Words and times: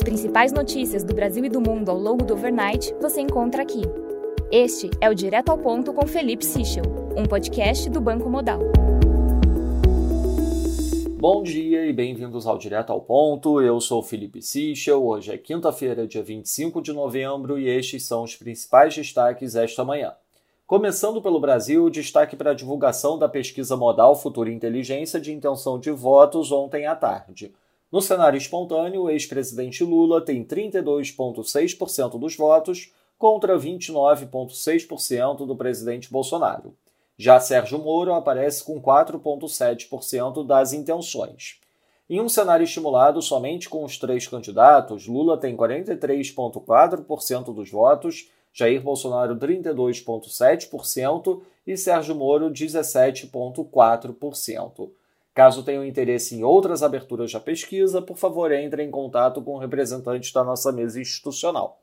As 0.00 0.04
principais 0.04 0.50
notícias 0.50 1.04
do 1.04 1.12
Brasil 1.12 1.44
e 1.44 1.50
do 1.50 1.60
mundo 1.60 1.90
ao 1.90 1.98
longo 1.98 2.24
do 2.24 2.32
overnight 2.32 2.94
você 3.02 3.20
encontra 3.20 3.60
aqui. 3.60 3.82
Este 4.50 4.88
é 4.98 5.10
o 5.10 5.14
Direto 5.14 5.50
ao 5.50 5.58
Ponto 5.58 5.92
com 5.92 6.06
Felipe 6.06 6.42
Sichel, 6.42 6.84
um 7.14 7.26
podcast 7.26 7.90
do 7.90 8.00
Banco 8.00 8.30
Modal. 8.30 8.60
Bom 11.18 11.42
dia 11.42 11.84
e 11.84 11.92
bem-vindos 11.92 12.46
ao 12.46 12.56
Direto 12.56 12.90
ao 12.90 13.02
Ponto. 13.02 13.60
Eu 13.60 13.78
sou 13.78 14.02
Felipe 14.02 14.40
Sichel. 14.40 15.04
Hoje 15.04 15.34
é 15.34 15.36
quinta-feira, 15.36 16.06
dia 16.06 16.22
25 16.22 16.80
de 16.80 16.94
novembro, 16.94 17.58
e 17.58 17.68
estes 17.68 18.04
são 18.04 18.22
os 18.22 18.34
principais 18.34 18.94
destaques 18.94 19.54
esta 19.54 19.84
manhã. 19.84 20.14
Começando 20.66 21.20
pelo 21.20 21.38
Brasil, 21.38 21.90
destaque 21.90 22.36
para 22.36 22.52
a 22.52 22.54
divulgação 22.54 23.18
da 23.18 23.28
pesquisa 23.28 23.76
modal 23.76 24.16
Futura 24.16 24.50
Inteligência 24.50 25.20
de 25.20 25.30
intenção 25.30 25.78
de 25.78 25.90
votos 25.90 26.50
ontem 26.50 26.86
à 26.86 26.96
tarde. 26.96 27.52
No 27.90 28.00
cenário 28.00 28.38
espontâneo, 28.38 29.02
o 29.02 29.10
ex-presidente 29.10 29.82
Lula 29.82 30.24
tem 30.24 30.44
32,6% 30.44 32.18
dos 32.18 32.36
votos 32.36 32.92
contra 33.18 33.58
29,6% 33.58 35.46
do 35.46 35.56
presidente 35.56 36.10
Bolsonaro. 36.10 36.74
Já 37.18 37.40
Sérgio 37.40 37.78
Moro 37.78 38.14
aparece 38.14 38.64
com 38.64 38.80
4,7% 38.80 40.46
das 40.46 40.72
intenções. 40.72 41.60
Em 42.08 42.20
um 42.20 42.28
cenário 42.28 42.62
estimulado 42.64 43.20
somente 43.20 43.68
com 43.68 43.84
os 43.84 43.98
três 43.98 44.26
candidatos, 44.26 45.06
Lula 45.06 45.36
tem 45.36 45.54
43,4% 45.56 47.52
dos 47.52 47.70
votos, 47.70 48.30
Jair 48.52 48.82
Bolsonaro 48.82 49.36
32,7% 49.36 51.42
e 51.66 51.76
Sérgio 51.76 52.14
Moro 52.14 52.50
17,4%. 52.50 54.90
Caso 55.34 55.62
tenham 55.62 55.84
interesse 55.84 56.34
em 56.34 56.42
outras 56.42 56.82
aberturas 56.82 57.32
da 57.32 57.38
pesquisa, 57.38 58.02
por 58.02 58.16
favor 58.16 58.50
entre 58.52 58.82
em 58.82 58.90
contato 58.90 59.40
com 59.40 59.54
o 59.54 59.58
representante 59.58 60.32
da 60.34 60.42
nossa 60.42 60.72
mesa 60.72 61.00
institucional. 61.00 61.80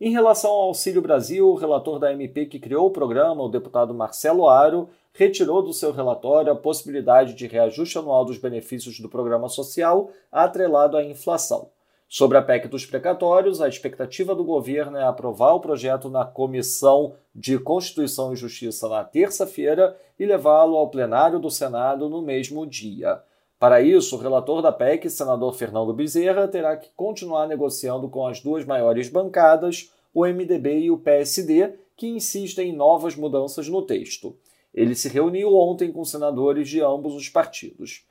Em 0.00 0.10
relação 0.10 0.50
ao 0.50 0.64
Auxílio 0.64 1.00
Brasil, 1.00 1.48
o 1.48 1.54
relator 1.54 1.98
da 1.98 2.12
MP 2.12 2.46
que 2.46 2.60
criou 2.60 2.86
o 2.86 2.90
programa, 2.90 3.42
o 3.42 3.48
deputado 3.48 3.94
Marcelo 3.94 4.46
Aro, 4.46 4.90
retirou 5.12 5.62
do 5.62 5.72
seu 5.72 5.90
relatório 5.90 6.52
a 6.52 6.56
possibilidade 6.56 7.32
de 7.32 7.46
reajuste 7.46 7.96
anual 7.96 8.24
dos 8.24 8.36
benefícios 8.36 9.00
do 9.00 9.08
programa 9.08 9.48
social 9.48 10.10
atrelado 10.30 10.98
à 10.98 11.02
inflação. 11.02 11.70
Sobre 12.08 12.38
a 12.38 12.42
PEC 12.42 12.68
dos 12.68 12.86
precatórios, 12.86 13.60
a 13.60 13.68
expectativa 13.68 14.32
do 14.32 14.44
governo 14.44 14.96
é 14.96 15.02
aprovar 15.02 15.54
o 15.54 15.60
projeto 15.60 16.08
na 16.08 16.24
Comissão 16.24 17.14
de 17.34 17.58
Constituição 17.58 18.32
e 18.32 18.36
Justiça 18.36 18.88
na 18.88 19.02
terça-feira 19.02 19.96
e 20.18 20.24
levá-lo 20.24 20.76
ao 20.76 20.88
plenário 20.88 21.40
do 21.40 21.50
Senado 21.50 22.08
no 22.08 22.22
mesmo 22.22 22.64
dia. 22.64 23.20
Para 23.58 23.80
isso, 23.80 24.14
o 24.16 24.20
relator 24.20 24.62
da 24.62 24.70
PEC, 24.70 25.10
senador 25.10 25.52
Fernando 25.54 25.92
Bezerra, 25.92 26.46
terá 26.46 26.76
que 26.76 26.90
continuar 26.94 27.48
negociando 27.48 28.08
com 28.08 28.24
as 28.24 28.40
duas 28.40 28.64
maiores 28.64 29.08
bancadas, 29.08 29.92
o 30.14 30.24
MDB 30.24 30.80
e 30.80 30.90
o 30.90 30.98
PSD, 30.98 31.74
que 31.96 32.06
insistem 32.06 32.68
em 32.68 32.76
novas 32.76 33.16
mudanças 33.16 33.68
no 33.68 33.82
texto. 33.82 34.36
Ele 34.72 34.94
se 34.94 35.08
reuniu 35.08 35.54
ontem 35.56 35.90
com 35.90 36.04
senadores 36.04 36.68
de 36.68 36.80
ambos 36.82 37.14
os 37.14 37.28
partidos. 37.28 38.06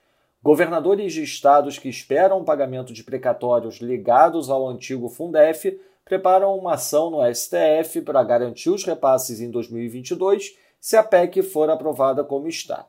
Governadores 0.46 1.12
de 1.12 1.24
estados 1.24 1.80
que 1.80 1.90
esperam 1.90 2.40
o 2.40 2.44
pagamento 2.44 2.94
de 2.94 3.04
precatórios 3.04 3.78
ligados 3.78 4.48
ao 4.48 4.70
antigo 4.70 5.10
Fundef 5.10 5.82
preparam 6.06 6.56
uma 6.56 6.76
ação 6.76 7.10
no 7.10 7.34
STF 7.34 8.00
para 8.02 8.24
garantir 8.24 8.70
os 8.70 8.84
repasses 8.84 9.42
em 9.42 9.50
2022 9.50 10.56
se 10.80 10.96
a 10.96 11.02
PEC 11.02 11.42
for 11.42 11.68
aprovada 11.72 12.24
como 12.24 12.48
está. 12.48 12.86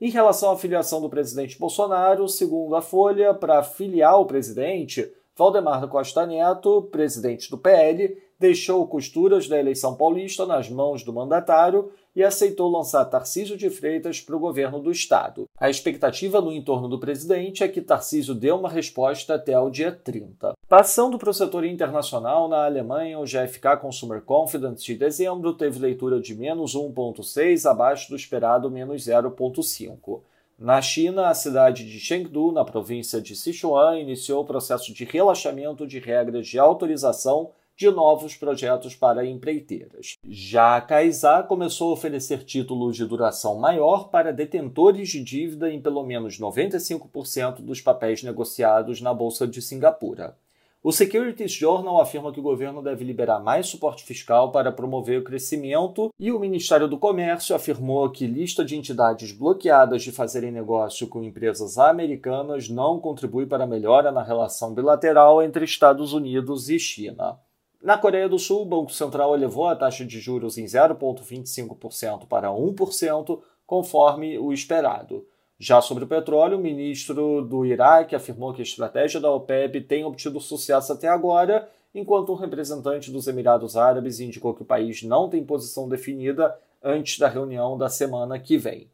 Em 0.00 0.10
relação 0.10 0.50
à 0.50 0.58
filiação 0.58 1.00
do 1.00 1.08
presidente 1.08 1.56
Bolsonaro, 1.56 2.28
segundo 2.28 2.74
a 2.74 2.82
Folha, 2.82 3.32
para 3.32 3.62
filiar 3.62 4.18
o 4.18 4.26
presidente, 4.26 5.08
Valdemar 5.36 5.86
Costa 5.86 6.26
Neto, 6.26 6.82
presidente 6.90 7.48
do 7.48 7.56
PL, 7.56 8.20
deixou 8.40 8.84
costuras 8.88 9.46
da 9.46 9.56
eleição 9.56 9.94
paulista 9.94 10.44
nas 10.44 10.68
mãos 10.68 11.04
do 11.04 11.12
mandatário 11.12 11.92
e 12.18 12.24
aceitou 12.24 12.68
lançar 12.68 13.04
Tarcísio 13.04 13.56
de 13.56 13.70
Freitas 13.70 14.20
para 14.20 14.34
o 14.34 14.40
governo 14.40 14.80
do 14.80 14.90
estado. 14.90 15.48
A 15.56 15.70
expectativa 15.70 16.40
no 16.40 16.50
entorno 16.50 16.88
do 16.88 16.98
presidente 16.98 17.62
é 17.62 17.68
que 17.68 17.80
Tarcísio 17.80 18.34
dê 18.34 18.50
uma 18.50 18.68
resposta 18.68 19.36
até 19.36 19.56
o 19.56 19.70
dia 19.70 19.92
30. 19.92 20.54
Passando 20.68 21.16
para 21.16 21.30
o 21.30 21.32
setor 21.32 21.64
internacional, 21.64 22.48
na 22.48 22.64
Alemanha, 22.64 23.20
o 23.20 23.24
GFK 23.24 23.76
Consumer 23.80 24.20
Confidence 24.20 24.84
de 24.84 24.96
dezembro 24.96 25.54
teve 25.54 25.78
leitura 25.78 26.18
de 26.18 26.34
menos 26.34 26.74
1,6, 26.74 27.70
abaixo 27.70 28.10
do 28.10 28.16
esperado 28.16 28.68
menos 28.68 29.02
0,5. 29.02 30.20
Na 30.58 30.82
China, 30.82 31.28
a 31.28 31.34
cidade 31.34 31.88
de 31.88 32.00
Chengdu, 32.00 32.50
na 32.50 32.64
província 32.64 33.20
de 33.20 33.36
Sichuan, 33.36 33.96
iniciou 33.96 34.42
o 34.42 34.44
processo 34.44 34.92
de 34.92 35.04
relaxamento 35.04 35.86
de 35.86 36.00
regras 36.00 36.48
de 36.48 36.58
autorização 36.58 37.52
de 37.78 37.88
novos 37.92 38.34
projetos 38.34 38.96
para 38.96 39.24
empreiteiras. 39.24 40.16
Já 40.28 40.76
a 40.76 40.80
Caisá 40.80 41.44
começou 41.44 41.90
a 41.90 41.92
oferecer 41.92 42.42
títulos 42.42 42.96
de 42.96 43.06
duração 43.06 43.56
maior 43.56 44.08
para 44.08 44.32
detentores 44.32 45.08
de 45.08 45.22
dívida 45.22 45.70
em 45.70 45.80
pelo 45.80 46.02
menos 46.02 46.40
95% 46.40 47.60
dos 47.60 47.80
papéis 47.80 48.20
negociados 48.24 49.00
na 49.00 49.14
Bolsa 49.14 49.46
de 49.46 49.62
Singapura. 49.62 50.36
O 50.82 50.90
Securities 50.90 51.52
Journal 51.52 52.00
afirma 52.00 52.32
que 52.32 52.40
o 52.40 52.42
governo 52.42 52.82
deve 52.82 53.04
liberar 53.04 53.38
mais 53.38 53.68
suporte 53.68 54.02
fiscal 54.02 54.50
para 54.50 54.72
promover 54.72 55.20
o 55.20 55.24
crescimento, 55.24 56.12
e 56.18 56.32
o 56.32 56.38
Ministério 56.38 56.88
do 56.88 56.98
Comércio 56.98 57.54
afirmou 57.54 58.10
que 58.10 58.26
lista 58.26 58.64
de 58.64 58.76
entidades 58.76 59.30
bloqueadas 59.30 60.02
de 60.02 60.10
fazerem 60.10 60.50
negócio 60.50 61.06
com 61.06 61.22
empresas 61.22 61.78
americanas 61.78 62.68
não 62.68 62.98
contribui 62.98 63.46
para 63.46 63.64
a 63.64 63.68
melhora 63.68 64.10
na 64.10 64.22
relação 64.22 64.74
bilateral 64.74 65.42
entre 65.42 65.64
Estados 65.64 66.12
Unidos 66.12 66.68
e 66.68 66.78
China. 66.78 67.38
Na 67.80 67.96
Coreia 67.96 68.28
do 68.28 68.40
Sul, 68.40 68.62
o 68.62 68.66
Banco 68.66 68.92
Central 68.92 69.34
elevou 69.34 69.68
a 69.68 69.76
taxa 69.76 70.04
de 70.04 70.18
juros 70.18 70.58
em 70.58 70.64
0,25% 70.64 72.26
para 72.26 72.48
1%, 72.48 73.40
conforme 73.64 74.36
o 74.36 74.52
esperado. 74.52 75.24
Já 75.60 75.80
sobre 75.80 76.04
o 76.04 76.08
petróleo, 76.08 76.58
o 76.58 76.60
ministro 76.60 77.42
do 77.42 77.64
Iraque 77.64 78.16
afirmou 78.16 78.52
que 78.52 78.60
a 78.60 78.64
estratégia 78.64 79.20
da 79.20 79.30
OPEP 79.30 79.80
tem 79.82 80.04
obtido 80.04 80.40
sucesso 80.40 80.92
até 80.92 81.08
agora, 81.08 81.68
enquanto 81.94 82.32
um 82.32 82.36
representante 82.36 83.12
dos 83.12 83.28
Emirados 83.28 83.76
Árabes 83.76 84.18
indicou 84.18 84.54
que 84.54 84.62
o 84.62 84.66
país 84.66 85.02
não 85.04 85.28
tem 85.28 85.44
posição 85.44 85.88
definida 85.88 86.58
antes 86.82 87.18
da 87.18 87.28
reunião 87.28 87.78
da 87.78 87.88
semana 87.88 88.38
que 88.38 88.58
vem. 88.58 88.90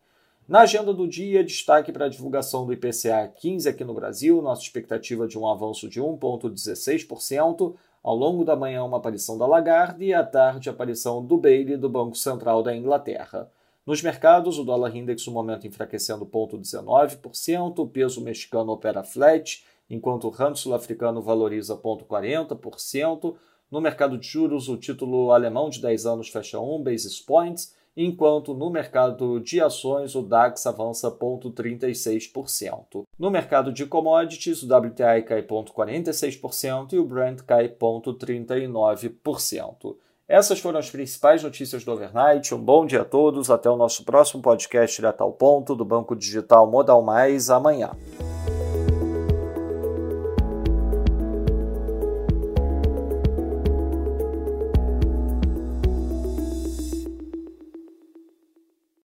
Na 0.47 0.61
agenda 0.61 0.93
do 0.93 1.09
dia, 1.09 1.43
destaque 1.43 1.91
para 1.91 2.05
a 2.05 2.09
divulgação 2.09 2.67
do 2.67 2.73
IPCA 2.73 3.33
15 3.37 3.67
aqui 3.67 3.83
no 3.83 3.95
Brasil, 3.95 4.43
nossa 4.43 4.63
expectativa 4.63 5.27
de 5.27 5.39
um 5.39 5.49
avanço 5.49 5.89
de 5.89 6.03
1,16%, 6.03 7.75
ao 8.05 8.15
longo 8.15 8.45
da 8.45 8.55
manhã, 8.55 8.85
uma 8.85 8.99
aparição 8.99 9.39
da 9.39 9.47
Lagarde 9.47 10.05
e 10.05 10.13
à 10.13 10.23
tarde, 10.23 10.69
a 10.69 10.73
aparição 10.73 11.25
do 11.25 11.39
Bailey 11.39 11.79
do 11.79 11.89
Banco 11.89 12.15
Central 12.15 12.63
da 12.63 12.77
Inglaterra. 12.77 13.51
Nos 13.87 14.03
mercados, 14.03 14.59
o 14.59 14.65
dólar 14.65 14.95
index 14.95 15.27
no 15.27 15.33
momento 15.33 15.67
enfraquecendo 15.67 16.27
0,19%, 16.27 17.79
o 17.79 17.89
peso 17.89 18.21
mexicano 18.21 18.73
opera 18.73 19.03
flat, 19.03 19.65
enquanto 19.89 20.27
o 20.27 20.31
rand 20.31 20.55
sul-africano 20.55 21.23
valoriza 21.23 21.79
0,40%. 21.79 23.37
No 23.71 23.81
mercado 23.81 24.19
de 24.19 24.27
juros, 24.29 24.69
o 24.69 24.77
título 24.77 25.33
alemão 25.33 25.71
de 25.71 25.81
10 25.81 26.05
anos 26.05 26.29
fecha 26.29 26.61
1 26.61 26.83
basis 26.83 27.21
points 27.21 27.75
enquanto 27.97 28.55
no 28.55 28.71
mercado 28.71 29.41
de 29.41 29.61
ações 29.61 30.15
o 30.15 30.23
DAX 30.23 30.65
avança 30.67 31.11
0,36%. 31.11 33.03
No 33.19 33.29
mercado 33.31 33.73
de 33.73 33.85
commodities, 33.87 34.63
o 34.63 34.67
WTI 34.67 35.23
cai 35.23 35.43
0,46% 35.43 36.93
e 36.93 36.99
o 36.99 37.05
Brent 37.05 37.41
cai 37.43 37.69
0,39%. 37.69 39.97
Essas 40.27 40.59
foram 40.59 40.79
as 40.79 40.91
principais 40.91 41.43
notícias 41.43 41.85
do 41.85 41.93
overnight. 41.93 42.55
Um 42.55 42.63
bom 42.63 42.87
dia 42.87 43.03
a 43.03 43.05
todos. 43.05 43.51
Até 43.51 43.69
o 43.69 43.77
nosso 43.77 44.05
próximo 44.05 44.43
podcast 44.43 44.97
direto 44.97 45.21
ao 45.21 45.33
ponto 45.33 45.77
do 45.77 45.85
Banco 45.85 46.17
Digital 46.17 46.67
Modal 46.67 47.03
Mais 47.03 47.51
amanhã. 47.51 47.91